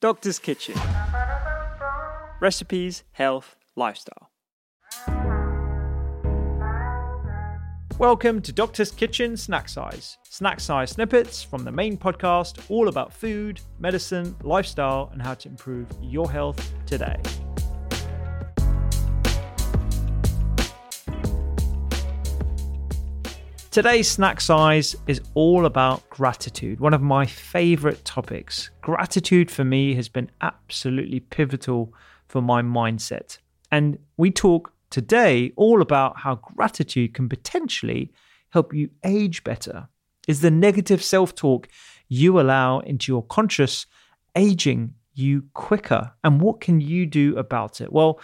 [0.00, 0.76] Doctor's Kitchen
[2.40, 4.30] Recipes, Health, Lifestyle.
[7.98, 10.16] Welcome to Doctor's Kitchen Snack Size.
[10.30, 15.50] Snack size snippets from the main podcast, all about food, medicine, lifestyle, and how to
[15.50, 17.20] improve your health today.
[23.70, 28.68] Today's snack size is all about gratitude, one of my favorite topics.
[28.80, 31.94] Gratitude for me has been absolutely pivotal
[32.26, 33.38] for my mindset.
[33.70, 38.12] And we talk today all about how gratitude can potentially
[38.52, 39.86] help you age better.
[40.26, 41.68] Is the negative self talk
[42.08, 43.86] you allow into your conscious
[44.34, 46.12] aging you quicker?
[46.24, 47.92] And what can you do about it?
[47.92, 48.18] Well,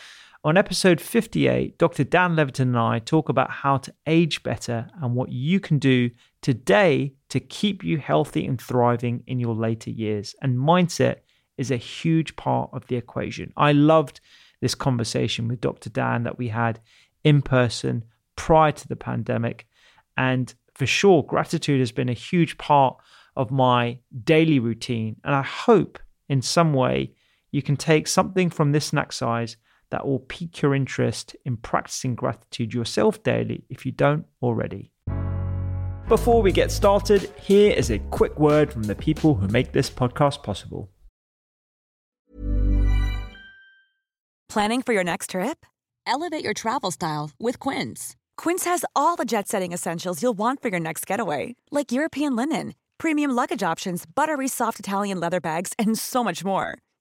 [0.46, 2.04] on episode 58, Dr.
[2.04, 6.08] Dan Levitin and I talk about how to age better and what you can do
[6.40, 10.36] today to keep you healthy and thriving in your later years.
[10.40, 11.16] And mindset
[11.58, 13.52] is a huge part of the equation.
[13.56, 14.20] I loved
[14.60, 15.90] this conversation with Dr.
[15.90, 16.78] Dan that we had
[17.24, 18.04] in person
[18.36, 19.66] prior to the pandemic.
[20.16, 22.96] And for sure, gratitude has been a huge part
[23.34, 25.16] of my daily routine.
[25.24, 25.98] And I hope
[26.28, 27.14] in some way
[27.50, 29.56] you can take something from this snack size
[29.90, 34.92] that will pique your interest in practicing gratitude yourself daily if you don't already.
[36.08, 39.90] Before we get started, here is a quick word from the people who make this
[39.90, 40.90] podcast possible.
[44.48, 45.66] Planning for your next trip?
[46.06, 48.14] Elevate your travel style with Quince.
[48.36, 52.36] Quince has all the jet setting essentials you'll want for your next getaway, like European
[52.36, 56.78] linen, premium luggage options, buttery soft Italian leather bags, and so much more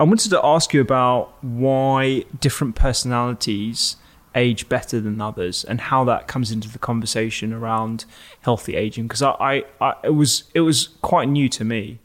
[0.00, 3.96] I wanted to ask you about why different personalities
[4.34, 8.06] age better than others and how that comes into the conversation around
[8.40, 11.98] healthy aging because I, I, I, it was it was quite new to me.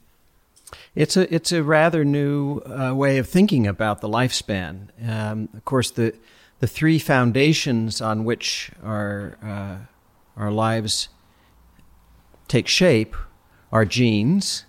[0.93, 4.89] It's a it's a rather new uh, way of thinking about the lifespan.
[5.07, 6.13] Um, of course the
[6.59, 9.77] the three foundations on which our uh,
[10.35, 11.07] our lives
[12.49, 13.15] take shape
[13.71, 14.65] are genes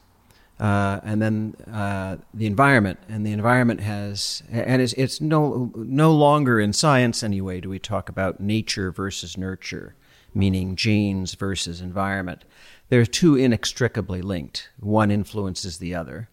[0.59, 6.12] uh, and then uh, the environment, and the environment has, and it's, it's no no
[6.12, 7.61] longer in science anyway.
[7.61, 9.95] Do we talk about nature versus nurture,
[10.34, 12.45] meaning genes versus environment?
[12.89, 14.71] They're two inextricably linked.
[14.81, 16.31] One influences the other,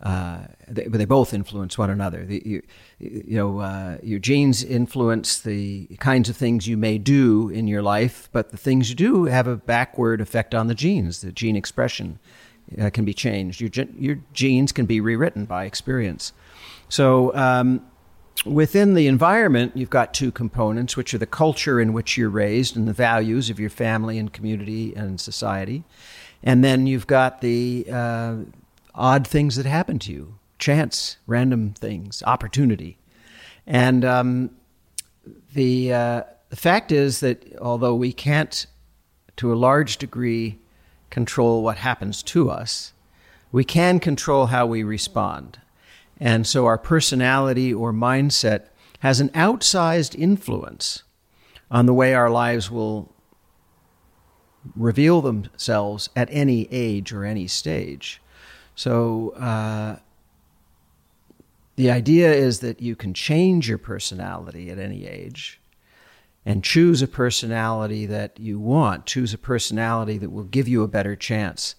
[0.00, 2.24] uh, they, but they both influence one another.
[2.24, 2.62] The, you,
[3.00, 7.82] you, know, uh, your genes influence the kinds of things you may do in your
[7.82, 11.56] life, but the things you do have a backward effect on the genes, the gene
[11.56, 12.20] expression
[12.80, 13.60] uh, can be changed.
[13.60, 16.32] Your, your genes can be rewritten by experience.
[16.88, 17.84] So, um,
[18.44, 22.76] within the environment, you've got two components, which are the culture in which you're raised
[22.76, 25.84] and the values of your family and community and society.
[26.42, 28.36] And then you've got the uh,
[28.94, 32.96] odd things that happen to you chance, random things, opportunity.
[33.66, 34.50] And um,
[35.52, 38.66] the, uh, the fact is that although we can't,
[39.36, 40.58] to a large degree,
[41.16, 42.92] control what happens to us,
[43.50, 45.58] we can control how we respond.
[46.20, 48.66] And so our personality or mindset
[48.98, 51.04] has an outsized influence
[51.70, 53.14] on the way our lives will
[54.76, 58.20] reveal themselves at any age or any stage.
[58.74, 59.96] So uh,
[61.76, 65.62] the idea is that you can change your personality at any age
[66.46, 69.04] and choose a personality that you want.
[69.04, 71.74] Choose a personality that will give you a better chance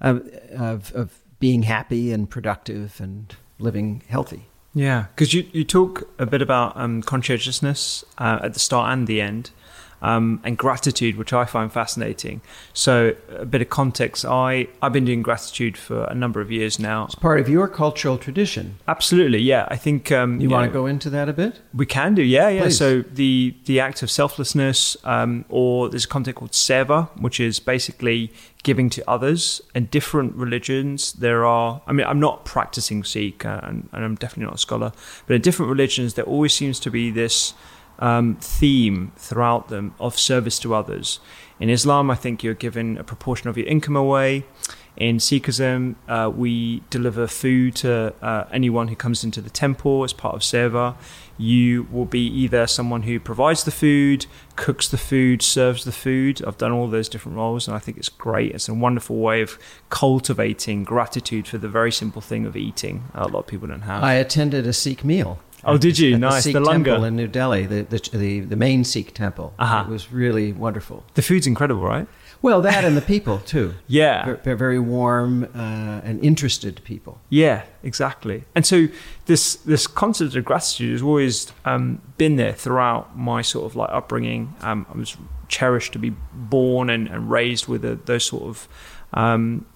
[0.00, 4.46] of, of, of being happy and productive and living healthy.
[4.74, 9.06] Yeah, because you, you talk a bit about um, conscientiousness uh, at the start and
[9.06, 9.50] the end.
[10.02, 12.42] Um, and gratitude, which I find fascinating.
[12.74, 16.78] So, a bit of context: I I've been doing gratitude for a number of years
[16.78, 17.06] now.
[17.06, 18.78] It's part of your cultural tradition.
[18.86, 19.66] Absolutely, yeah.
[19.68, 21.60] I think um, you, you want know, to go into that a bit.
[21.72, 22.62] We can do, yeah, yeah.
[22.62, 22.78] Please.
[22.78, 27.60] So the the act of selflessness, um, or there's a concept called seva, which is
[27.60, 28.32] basically
[28.62, 29.60] giving to others.
[29.74, 31.82] and different religions, there are.
[31.86, 34.92] I mean, I'm not practicing Sikh, uh, and, and I'm definitely not a scholar,
[35.26, 37.54] but in different religions, there always seems to be this
[37.98, 41.20] um, theme throughout them of service to others.
[41.60, 44.44] In Islam, I think you're given a proportion of your income away.
[44.96, 50.12] In Sikhism, uh, we deliver food to uh, anyone who comes into the temple as
[50.12, 50.96] part of seva.
[51.38, 56.44] You will be either someone who provides the food, cooks the food, serves the food.
[56.44, 58.52] I've done all those different roles, and I think it's great.
[58.52, 59.58] It's a wonderful way of
[59.88, 63.04] cultivating gratitude for the very simple thing of eating.
[63.14, 64.02] A lot of people don't have.
[64.02, 66.18] I attended a Sikh meal Oh, did you?
[66.18, 66.44] nice.
[66.44, 69.54] The, the temple in New Delhi, the, the, the, the main Sikh temple.
[69.58, 69.84] Uh-huh.
[69.86, 71.04] It was really wonderful.
[71.14, 72.06] The food's incredible, right?
[72.42, 73.74] Well, that and the people too.
[73.86, 77.20] yeah, they're, very warm uh, and interested people.
[77.30, 78.44] Yeah, exactly.
[78.56, 78.88] And so
[79.26, 83.90] this this concept of gratitude has always um, been there throughout my sort of like
[83.92, 84.54] upbringing.
[84.60, 85.16] Um, I was
[85.46, 88.68] cherished to be born and, and raised with a, those sort of
[89.14, 89.66] um,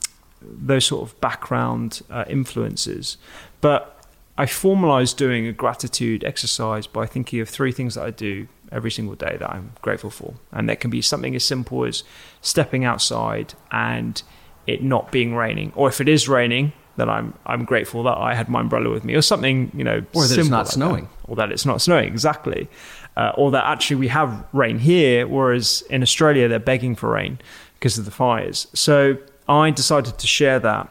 [0.43, 3.17] those sort of background uh, influences,
[3.61, 3.95] but
[4.38, 8.91] I formalized doing a gratitude exercise by thinking of three things that I do every
[8.91, 10.35] single day that I'm grateful for.
[10.53, 12.05] And that can be something as simple as
[12.41, 14.23] stepping outside and
[14.67, 15.73] it not being raining.
[15.75, 19.05] Or if it is raining, then I'm I'm grateful that I had my umbrella with
[19.05, 21.31] me, or something you know, or that it's not like snowing, that.
[21.31, 22.69] or that it's not snowing exactly,
[23.17, 27.38] uh, or that actually we have rain here, whereas in Australia they're begging for rain
[27.79, 28.67] because of the fires.
[28.73, 29.19] So
[29.49, 30.88] I decided to share that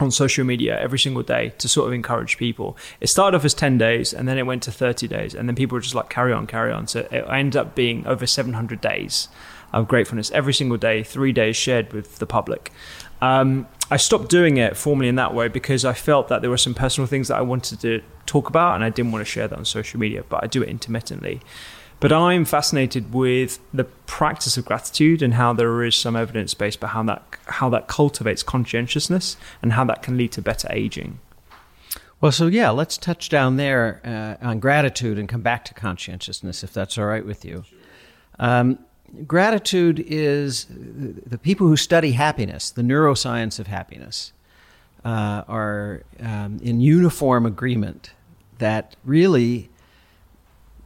[0.00, 2.76] on social media every single day to sort of encourage people.
[3.00, 5.54] It started off as 10 days and then it went to 30 days and then
[5.54, 6.86] people were just like carry on, carry on.
[6.88, 9.28] So it ended up being over 700 days
[9.72, 12.72] of gratefulness every single day, three days shared with the public.
[13.20, 16.56] Um, I stopped doing it formally in that way because I felt that there were
[16.56, 19.48] some personal things that I wanted to talk about and I didn't want to share
[19.48, 21.40] that on social media, but I do it intermittently.
[22.04, 26.76] But I'm fascinated with the practice of gratitude and how there is some evidence base
[26.76, 31.18] but how that how that cultivates conscientiousness and how that can lead to better aging.
[32.20, 36.62] Well, so yeah, let's touch down there uh, on gratitude and come back to conscientiousness,
[36.62, 37.64] if that's all right with you.
[38.38, 38.78] Um,
[39.26, 44.34] gratitude is the people who study happiness, the neuroscience of happiness,
[45.06, 48.12] uh, are um, in uniform agreement
[48.58, 49.70] that really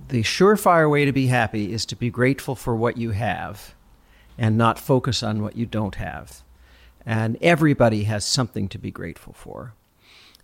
[0.08, 3.74] the surefire way to be happy is to be grateful for what you have
[4.36, 6.42] and not focus on what you don't have.
[7.04, 9.74] And everybody has something to be grateful for.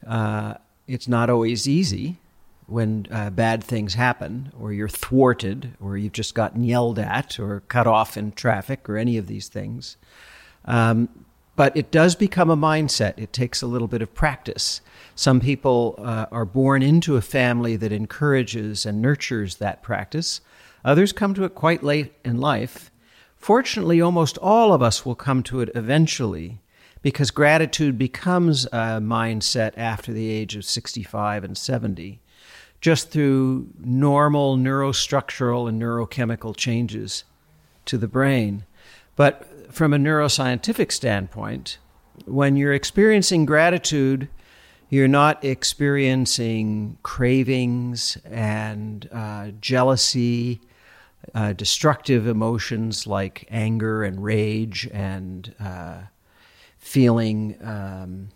[0.07, 0.55] Uh,
[0.87, 2.19] it's not always easy
[2.67, 7.61] when uh, bad things happen, or you're thwarted, or you've just gotten yelled at, or
[7.69, 9.97] cut off in traffic, or any of these things.
[10.65, 11.24] Um,
[11.57, 13.15] but it does become a mindset.
[13.17, 14.81] It takes a little bit of practice.
[15.15, 20.41] Some people uh, are born into a family that encourages and nurtures that practice.
[20.85, 22.91] Others come to it quite late in life.
[23.37, 26.61] Fortunately, almost all of us will come to it eventually
[27.03, 32.21] because gratitude becomes a mindset after the age of 65 and 70
[32.85, 37.25] just through normal neurostructural and neurochemical changes
[37.87, 38.65] to the brain.
[39.17, 41.79] But from a neuroscientific standpoint,
[42.27, 44.29] when you're experiencing gratitude,
[44.89, 50.61] you're not experiencing cravings and uh, jealousy,
[51.35, 56.03] uh, destructive emotions like anger and rage, and uh,
[56.79, 58.29] feeling um,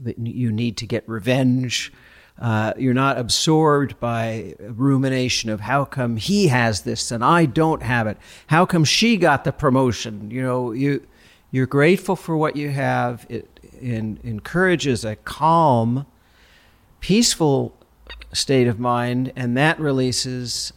[0.00, 1.92] that you need to get revenge.
[2.38, 7.82] Uh, you're not absorbed by rumination of how come he has this and I don't
[7.82, 8.18] have it.
[8.48, 10.30] How come she got the promotion?
[10.30, 11.06] You know, you
[11.50, 13.24] you're grateful for what you have.
[13.30, 13.48] It
[13.80, 16.06] encourages a calm,
[17.00, 17.74] peaceful
[18.32, 20.72] state of mind, and that releases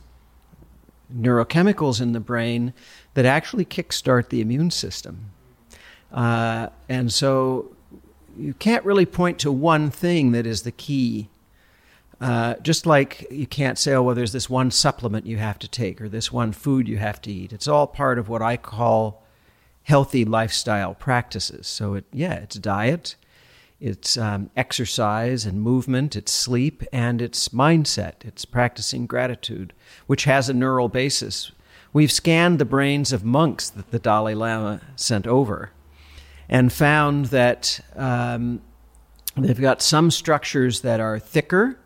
[1.14, 2.74] neurochemicals in the brain
[3.16, 5.32] that actually kickstart the immune system.
[6.12, 7.76] Uh, and so
[8.38, 11.30] you can't really point to one thing that is the key.
[12.22, 15.68] Uh, just like you can't say, oh, well, there's this one supplement you have to
[15.68, 17.54] take or this one food you have to eat.
[17.54, 19.24] It's all part of what I call
[19.84, 21.66] healthy lifestyle practices.
[21.66, 23.16] So, it, yeah, it's diet,
[23.80, 28.26] it's um, exercise and movement, it's sleep, and it's mindset.
[28.26, 29.72] It's practicing gratitude,
[30.06, 31.54] which has a neural basis.
[31.94, 35.72] We've scanned the brains of monks that the Dalai Lama sent over
[36.50, 38.62] and found that um,
[39.38, 41.80] they've got some structures that are thicker,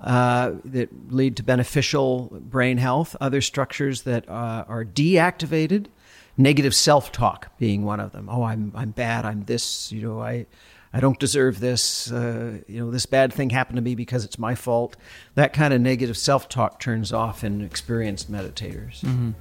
[0.00, 5.86] uh, that lead to beneficial brain health, other structures that uh, are deactivated,
[6.36, 8.28] negative self talk being one of them.
[8.30, 10.46] Oh, I'm, I'm bad, I'm this, you know, I.
[10.92, 12.10] I don't deserve this.
[12.10, 14.96] Uh, you know, this bad thing happened to me because it's my fault.
[15.34, 19.00] That kind of negative self talk turns off in experienced meditators.
[19.00, 19.32] Mm-hmm.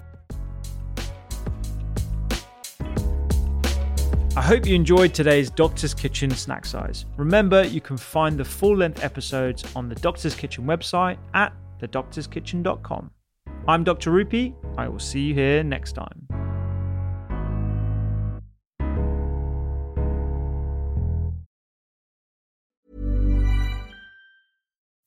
[4.38, 7.06] I hope you enjoyed today's Doctor's Kitchen snack size.
[7.16, 13.12] Remember, you can find the full length episodes on the Doctor's Kitchen website at thedoctorskitchen.com.
[13.66, 14.12] I'm Dr.
[14.12, 14.54] Rupy.
[14.78, 16.28] I will see you here next time.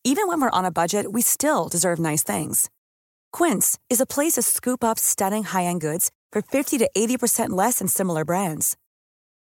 [0.04, 2.70] Even when we're on a budget, we still deserve nice things.
[3.30, 7.50] Quince is a place to scoop up stunning high end goods for 50 to 80%
[7.50, 8.78] less than similar brands.